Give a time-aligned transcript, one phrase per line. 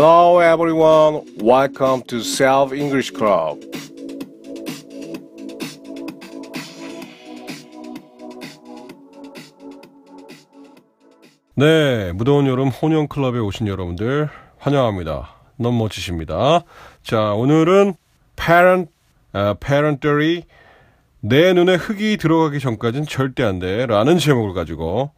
[0.00, 1.26] Hello everyone.
[1.42, 3.58] Welcome to Self English Club.
[11.56, 14.28] 네, 무더운 여름 혼영 클럽에 오신 여러분들
[14.58, 15.30] 환영합니다.
[15.56, 16.62] 너무 멋지십니다.
[17.02, 17.94] 자, 오늘은
[18.36, 18.92] parent
[19.32, 20.44] 아, parent들이
[21.18, 23.86] 내 눈에 흙이 들어가기 전까지는 절대 안 돼.
[23.86, 25.10] 라는 제목을 가지고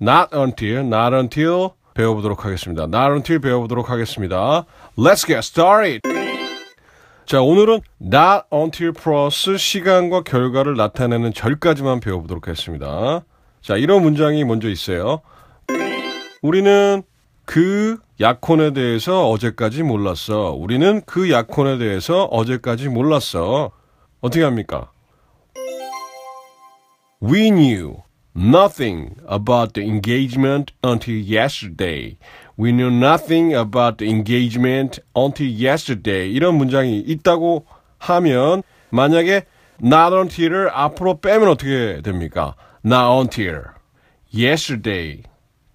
[0.00, 2.86] not until, not until 배워보도록 하겠습니다.
[3.12, 4.64] until 배워보도록 하겠습니다.
[4.96, 6.00] Let's get started!
[7.24, 13.24] 자, 오늘은 not until 플러스 시간과 결과를 나타내는 절까지만 배워보도록 하겠습니다.
[13.60, 15.20] 자, 이런 문장이 먼저 있어요.
[16.42, 17.02] 우리는
[17.44, 20.52] 그 약혼에 대해서 어제까지 몰랐어.
[20.52, 23.70] 우리는 그 약혼에 대해서 어제까지 몰랐어.
[24.20, 24.90] 어떻게 합니까?
[27.22, 28.02] We knew
[28.34, 32.16] nothing about the engagement until yesterday.
[32.56, 36.30] We knew nothing about the engagement until yesterday.
[36.30, 37.66] 이런 문장이 있다고
[37.98, 39.44] 하면 만약에
[39.82, 42.54] not until을 앞으로 빼면 어떻게 됩니까?
[42.84, 43.62] Not until
[44.34, 45.22] yesterday.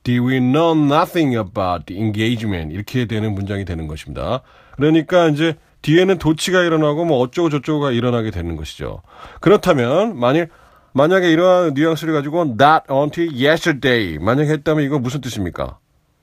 [0.03, 2.73] Did we know nothing about the engagement?
[2.73, 4.41] 이렇게 되는 문장이 되는 것입니다.
[4.77, 9.01] 그러니까 이제 뒤에는 도치가 일어나고 뭐 어쩌고 저쩌고가 일어나게 되는 것이죠.
[9.41, 10.49] 그렇다면 만일
[10.93, 15.77] 만약에 이러한 뉘앙스를 가지고 not until yesterday 만약에 했다면 이거 무슨 뜻입니까?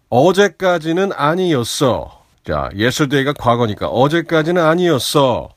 [0.09, 2.23] 어제까지는 아니었어.
[2.45, 5.51] 자, yesterday가 과거니까 어제까지는 아니었어.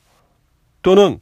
[0.82, 1.20] 또는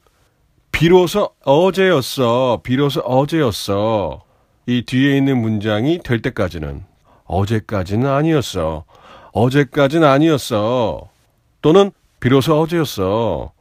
[0.73, 2.61] 비로소 어제였어.
[2.63, 4.23] 비로소 어제였어.
[4.67, 6.85] 이 뒤에 있는 문장이 될 때까지는
[7.25, 8.85] 어제까지는 아니었어.
[9.33, 11.09] 어제까지는 아니었어.
[11.63, 13.53] 또는 비로소 어제였어.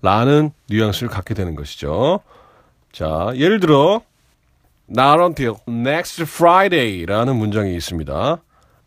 [0.00, 2.20] 라는 뉘앙스를 갖게 되는 것이죠.
[2.94, 4.02] 자, 예를 들어
[4.88, 8.38] not until next Friday라는 문장이 있습니다.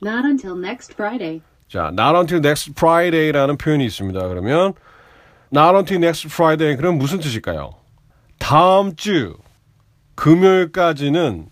[0.01, 1.41] Not until next Friday.
[1.67, 4.27] 자, not until next Friday라는 표현이 있습니다.
[4.29, 4.73] 그러면
[5.53, 7.71] not until next Friday 그럼 무슨 뜻일까요?
[8.39, 9.35] 다음 주
[10.15, 11.49] 금요일까지는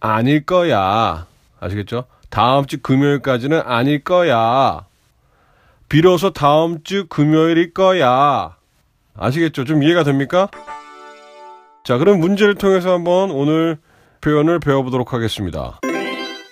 [0.00, 1.26] 아닐 거야.
[1.60, 2.04] 아시겠죠?
[2.28, 4.84] 다음 주 금요일까지는 아닐 거야.
[5.88, 8.54] 비로소 다음 주 금요일일 거야.
[9.16, 9.64] 아시겠죠?
[9.64, 10.50] 좀 이해가 됩니까?
[11.84, 13.76] 자, 그럼 문제를 통해서 한번 오늘
[14.22, 15.80] 표현을 배워보도록 하겠습니다.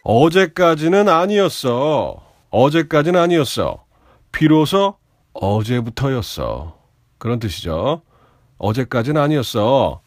[0.05, 2.23] 어제까지는 아니었어.
[2.51, 3.85] 어제까지는 아니었어.
[4.31, 4.97] 비로소
[5.33, 6.77] 어제부터였어.
[7.17, 8.03] 그런 뜻이죠.
[8.59, 10.03] 어제까지는 아니었어.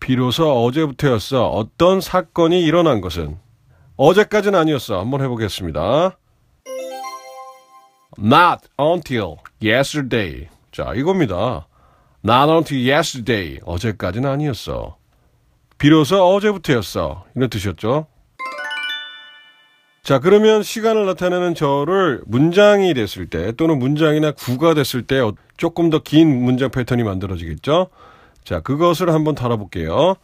[0.00, 1.48] 비로소 어제부터였어.
[1.48, 3.38] 어떤 사건이 일어난 것은
[3.96, 4.98] 어제까지는 아니었어.
[4.98, 6.16] 한번 해보겠습니다.
[8.18, 10.48] Not until yesterday.
[10.70, 11.66] 자, 이겁니다.
[12.24, 13.58] Not until yesterday.
[13.64, 14.96] 어제까지는 아니었어.
[15.78, 17.24] 비로소 어제부터였어.
[17.34, 18.06] 이런 뜻이었죠.
[20.04, 25.20] 자, 그러면 시간을 나타내는 저를 문장이 됐을 때 또는 문장이나 구가 됐을 때
[25.56, 27.88] 조금 더 긴 문장 패턴이 만들어지겠죠?
[28.44, 30.16] 자, 그것을 한번 다뤄볼게요.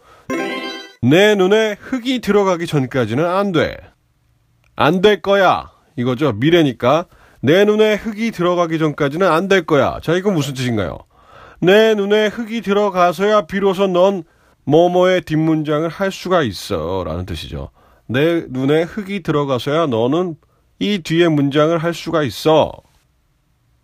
[1.03, 3.77] 내 눈에 흙이 들어가기 전까지는 안 돼.
[4.75, 5.71] 안 될 거야.
[5.97, 6.33] 이거죠.
[6.33, 7.07] 미래니까.
[7.41, 9.99] 내 눈에 흙이 들어가기 전까지는 안 될 거야.
[10.03, 10.99] 자, 이건 무슨 뜻인가요?
[11.61, 14.25] 내 눈에 흙이 들어가서야 비로소 넌
[14.65, 17.03] 뭐뭐의 뒷문장을 할 수가 있어.
[17.05, 17.71] 라는 뜻이죠.
[18.07, 20.37] 내 눈에 흙이 들어가서야 너는
[20.79, 22.73] 이 뒤에 문장을 할 수가 있어.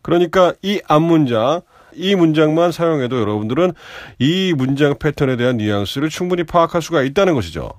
[0.03, 1.63] 그러니까 이 앞문장,
[1.95, 3.73] 이 문장만 사용해도 여러분들은
[4.19, 7.71] 이 문장 패턴에 대한 뉘앙스를 충분히 파악할 수가 있다는 것이죠.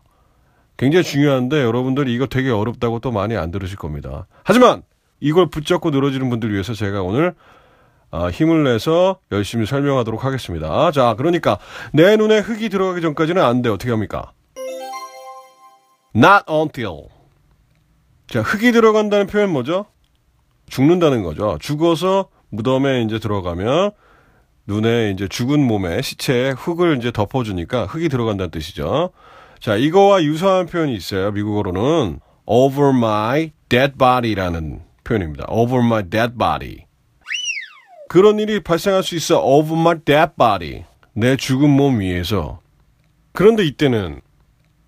[0.78, 4.28] 굉장히 중요한데 여러분들이 이거 되게 어렵다고 또 많이 안 들으실 겁니다.
[4.44, 4.81] 하지만
[5.19, 7.34] 이걸 붙잡고 늘어지는 분들 위해서 제가 오늘 아,
[8.31, 10.92] 힘을 내서 열심히 설명하도록 하겠습니다.
[10.92, 11.58] 자, 그러니까
[11.94, 13.70] 내 눈에 흙이 들어가기 전까지는 안 돼.
[13.70, 14.31] 어떻게 합니까?
[16.16, 17.09] Not until.
[18.28, 19.86] 자, 흙이 들어간다는 표현 뭐죠?
[20.68, 21.58] 죽는다는 거죠.
[21.59, 23.91] 죽어서 무덤에 이제 들어가면
[24.68, 29.11] 눈에 이제 죽은 몸에 시체에 흙을 이제 덮어주니까 흙이 들어간다는 뜻이죠.
[29.59, 31.32] 자, 이거와 유사한 표현이 있어요.
[31.32, 35.46] 미국어로는 over my dead body라는 표현입니다.
[35.50, 36.85] over my dead body.
[38.07, 39.41] 그런 일이 발생할 수 있어.
[39.43, 40.84] over my dead body.
[41.13, 42.59] 내 죽은 몸 위에서.
[43.34, 44.22] 그런데 이때는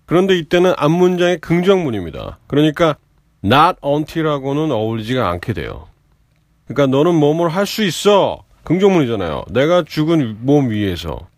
[0.06, 2.38] 그런데 이때는 앞 문장의 긍정문입니다.
[2.46, 2.96] 그러니까
[3.44, 5.86] not until하고는 어울리지가 않게 돼요.
[6.66, 8.44] 그러니까 너는 뭐뭘 할수 있어.
[8.64, 9.44] 긍정문이잖아요.
[9.50, 11.28] 내가 죽은 몸 위에서.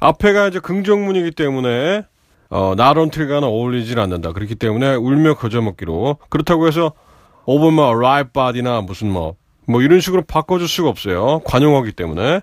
[0.00, 2.04] 앞에가 이제 긍정문이기 때문에
[2.50, 4.32] 어, not until과는 어울리질 않는다.
[4.32, 6.92] 그렇기 때문에 울며 거저먹기로 그렇다고 해서
[7.46, 9.36] right body나 무슨 뭐,
[9.68, 11.40] 뭐 이런 식으로 바꿔줄 수가 없어요.
[11.44, 12.40] 관용어기 때문에.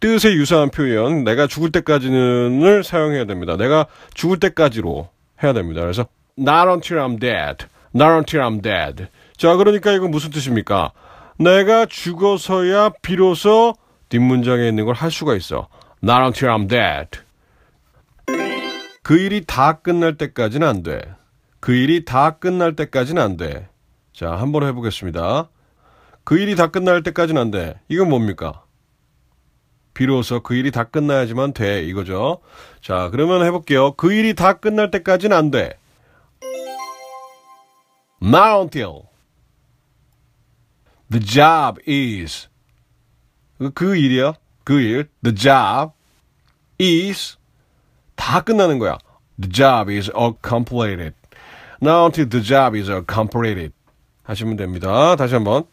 [0.00, 3.56] 뜻에 유사한 표현, 내가 죽을 때까지는을 사용해야 됩니다.
[3.56, 5.08] 내가 죽을 때까지로
[5.42, 5.82] 해야 됩니다.
[5.82, 6.06] 그래서
[6.38, 9.06] not until I'm dead, not until I'm dead.
[9.36, 10.92] 자, 그러니까 이거 무슨 뜻입니까?
[11.38, 13.74] 내가 죽어서야 비로소
[14.08, 15.68] 뒷문장에 있는 걸 할 수가 있어.
[16.02, 17.20] Not until I'm dead.
[19.02, 21.00] 그 일이 다 끝날 때까지는 안 돼.
[21.60, 23.68] 그 일이 다 끝날 때까지는 안 돼.
[24.14, 25.48] 자, 한번 해보겠습니다.
[26.30, 27.80] 그 일이 다 끝날 때까지는 안 돼.
[27.88, 28.62] 이건 뭡니까?
[29.94, 31.82] 비로소 그 일이 다 끝나야지만 돼.
[31.82, 32.38] 이거죠.
[32.80, 33.94] 자, 그러면 해볼게요.
[33.94, 35.76] 그 일이 다 끝날 때까지는 안 돼.
[38.22, 39.08] Not until
[41.10, 42.48] the job is
[43.58, 44.34] 그- 그 일이요.
[44.62, 45.08] 그 일.
[45.24, 45.94] The job
[46.80, 47.38] is
[48.14, 48.98] 다 끝나는 거야.
[49.36, 51.12] The job is all completed.
[51.82, 53.72] Not until the job is all completed.
[54.22, 55.16] 하시면 됩니다.
[55.16, 55.64] 다시 한번.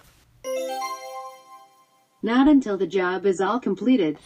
[2.27, 4.17] Not until the job is all completed.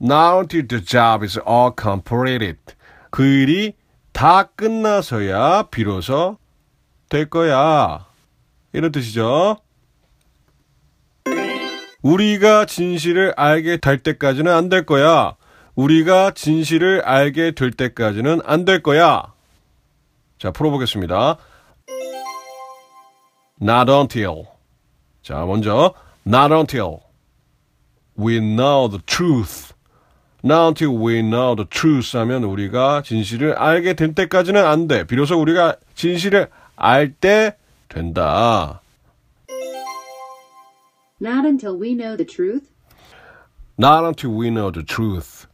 [0.00, 2.56] Not until the job is all completed.
[3.10, 3.74] 그 일이
[4.12, 6.38] 다 끝나서야 비로소
[7.10, 8.06] 될 거야.
[8.72, 9.58] 이런 뜻이죠.
[12.02, 15.36] 우리가 진실을 알게 될 때까지는 안 될 거야.
[15.74, 19.34] 우리가 진실을 알게 될 때까지는 안 될 거야.
[20.38, 21.36] 자, 풀어보겠습니다.
[23.60, 24.44] Not until.
[25.22, 25.92] 자, 먼저,
[26.26, 27.00] not until
[28.18, 29.72] we know the truth.
[30.42, 35.04] Not until we know the truth 하면 우리가 진실을 알게 될 때까지는 안 돼.
[35.04, 37.56] 비로소 우리가 진실을 알 때
[37.88, 38.80] 된다.
[41.20, 42.68] Not until we know the truth.
[43.78, 45.46] Not until we know the truth.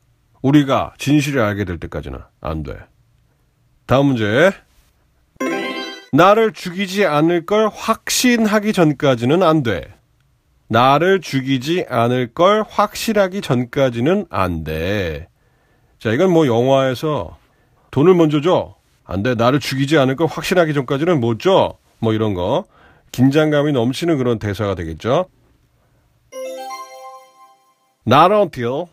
[0.42, 2.76] 우리가 진실을 알게 될 때까지는 안 돼.
[3.86, 4.52] 다음 문제.
[6.12, 9.94] 나를 죽이지 않을 걸 확신하기 전까지는 안 돼.
[10.72, 15.28] 나를 죽이지 않을 걸 확실하기 전까지는 안 돼.
[15.98, 17.36] 자, 이건 뭐 영화에서
[17.90, 18.74] 돈을 먼저 줘.
[19.04, 19.34] 안 돼.
[19.34, 21.76] 나를 죽이지 않을 걸 확실하기 전까지는 못 줘.
[21.98, 22.64] 뭐 이런 거.
[23.12, 25.26] 긴장감이 넘치는 그런 대사가 되겠죠.
[28.06, 28.86] Not until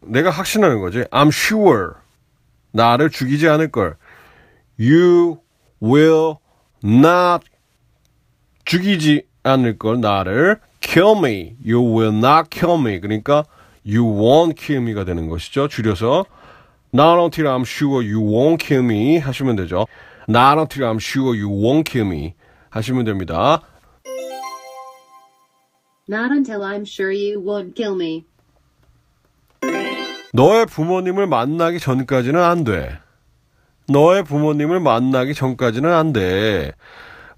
[0.00, 1.04] 내가 확신하는 거지.
[1.12, 1.92] I'm sure
[2.72, 3.96] 나를 죽이지 않을 걸.
[4.80, 5.38] You
[5.80, 6.38] will
[6.82, 7.46] not
[8.64, 11.56] 죽이지 않을 걸 나를 kill me.
[11.64, 13.00] You will not kill me.
[13.00, 13.44] 그러니까
[13.86, 15.68] you won't kill me가 되는 것이죠.
[15.68, 16.24] 줄여서
[16.94, 19.86] Not until I'm sure you won't kill me 하시면 되죠.
[20.28, 22.34] Not until I'm sure you won't kill me
[22.70, 23.62] 하시면 됩니다.
[26.08, 28.24] Not until I'm sure you won't kill me.
[30.34, 32.98] 너의 부모님을 만나기 전까지는 안 돼.
[33.88, 36.72] 너의 부모님을 만나기 전까지는 안 돼.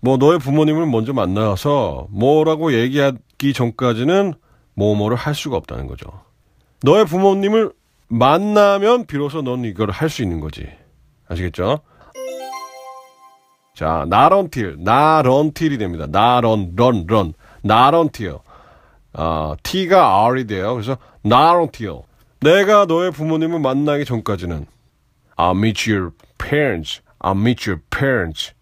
[0.04, 4.34] 뭐 너의 부모님을 먼저 만나서 뭐라고 얘기하기 전까지는
[4.74, 6.06] 뭐뭐를 할 수가 없다는 거죠.
[6.82, 7.72] 너의 부모님을
[8.08, 10.68] 만나면 비로소 넌 이걸 할 수 있는 거지.
[11.26, 11.80] 아시겠죠?
[13.74, 16.04] 자, not until이 됩니다.
[16.46, 17.32] on, run, run,
[17.64, 18.40] not until.
[19.14, 20.74] 아, T가 R이 돼요.
[20.74, 20.98] 그래서
[21.62, 22.02] until.
[22.40, 24.66] 내가 너의 부모님을 만나기 전까지는
[25.38, 27.00] I'll meet your parents.
[27.20, 28.52] I'll meet your parents.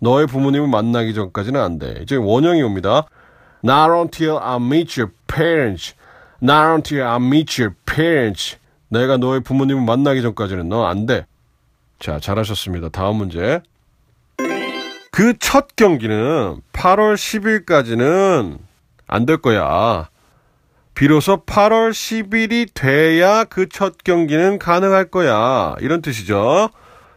[0.00, 1.98] 너의 부모님을 만나기 전까지는 안 돼.
[2.02, 3.04] 이제 원형이 옵니다.
[3.64, 5.94] Not until I meet your parents.
[6.42, 8.56] Not until I meet your parents.
[8.88, 11.26] 내가 너의 부모님을 만나기 전까지는 너 안 돼.
[11.98, 12.90] 자, 잘하셨습니다.
[12.90, 13.60] 다음 문제.
[15.10, 18.58] 그 첫 경기는 8월 10일까지는
[19.08, 20.08] 안 될 거야.
[20.94, 25.74] 비로소 8월 10일이 돼야 그 첫 경기는 가능할 거야.
[25.80, 26.70] 이런 뜻이죠.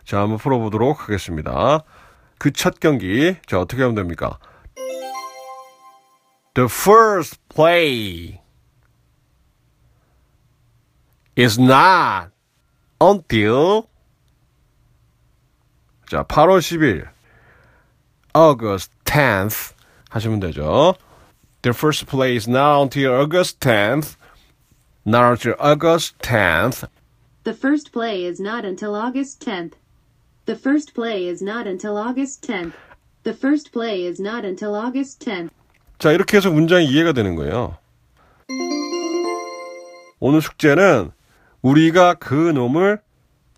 [0.04, 1.84] 자, 한번 풀어보도록 하겠습니다.
[2.41, 3.37] 그 첫 경기.
[3.47, 4.39] 자, 어떻게 하면 됩니까?
[6.55, 8.41] The first play
[11.37, 12.31] is not
[13.01, 13.89] until
[16.09, 17.09] 자, 8월 10일
[18.35, 19.75] August 10th
[20.11, 20.95] 하시면 되죠.
[21.63, 24.17] The first play is not until August 10th.
[25.05, 26.89] Not until August 10th.
[27.45, 29.73] The first play is not until August 10th.
[30.52, 32.74] The first play is not until August 10th.
[33.24, 35.50] The first play is not until August 10th.
[35.98, 37.78] 자, 이렇게 해서 문장이 이해가 되는 거예요.
[40.20, 41.12] 오늘 숙제는
[41.62, 43.00] 우리가 그 놈을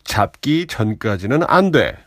[0.04, 1.98] 잡기 전까지는 안 돼.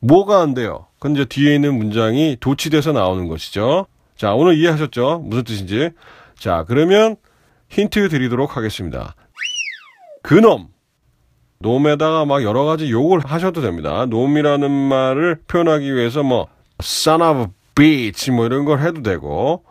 [0.00, 0.88] 뭐가 안 돼요?
[1.08, 3.86] 이제 뒤에 있는 문장이 도치돼서 나오는 것이죠.
[4.16, 5.20] 자, 오늘 이해하셨죠?
[5.20, 5.90] 무슨 뜻인지.
[6.36, 7.14] 자, 그러면
[7.68, 9.14] 힌트 드리도록 하겠습니다.
[10.24, 10.74] 그놈.
[11.58, 14.06] 놈에다가 막 여러 가지 욕을 하셔도 됩니다.
[14.06, 16.48] 놈이라는 말을 표현하기 위해서 뭐
[16.82, 19.64] son of a bitch 뭐 이런 걸 해도 되고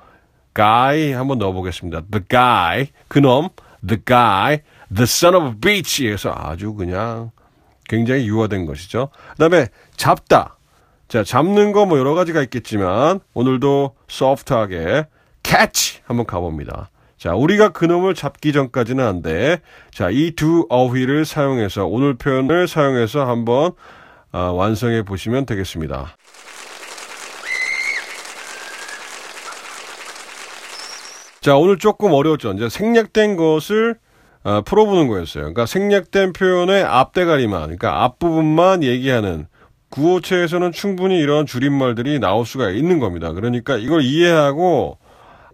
[0.55, 2.01] guy 한번 넣어보겠습니다.
[2.11, 3.49] the guy 그놈
[3.87, 4.59] the guy
[4.93, 7.31] the son of a bitch에서 아주 그냥
[7.87, 9.09] 굉장히 유화된 것이죠.
[9.33, 10.57] 그다음에 잡다
[11.07, 15.05] 자, 잡는 거 뭐 여러 가지가 있겠지만 오늘도 소프트하게
[15.43, 16.89] catch 한번 가봅니다.
[17.17, 19.61] 자, 우리가 그놈을 잡기 전까지는 안 돼.
[19.91, 23.71] 자, 이 두 어휘를 사용해서 오늘 표현을 사용해서 한번
[24.31, 26.17] 아, 완성해 보시면 되겠습니다.
[31.41, 32.53] 자, 오늘 조금 어려웠죠.
[32.53, 33.95] 이제 생략된 것을
[34.43, 35.41] 어, 풀어보는 거였어요.
[35.43, 39.47] 그러니까 생략된 표현의 앞대가리만, 그러니까 앞부분만 얘기하는
[39.89, 43.31] 구어체에서는 충분히 이런 줄임말들이 나올 수가 있는 겁니다.
[43.31, 44.97] 그러니까 이걸 이해하고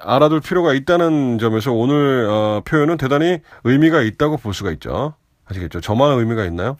[0.03, 5.13] 알아둘 필요가 있다는 점에서 오늘 어, 표현은 대단히 의미가 있다고 볼 수가 있죠.
[5.45, 5.81] 아시겠죠?
[5.81, 6.77] 저만의 의미가 있나요?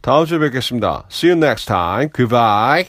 [0.00, 1.06] 다음 주에 뵙겠습니다.
[1.10, 2.10] See you next time.
[2.14, 2.86] Goodbye.